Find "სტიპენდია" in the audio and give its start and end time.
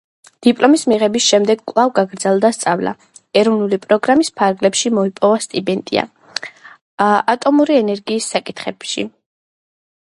5.47-6.09